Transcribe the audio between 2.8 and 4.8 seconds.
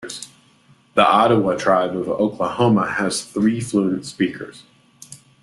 has three fluent speakers.